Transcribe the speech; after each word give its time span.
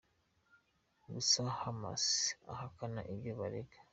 Gusa 1.13 1.41
Hamas 1.59 2.05
ihakana 2.51 3.01
ibyo 3.13 3.31
birego. 3.39 3.77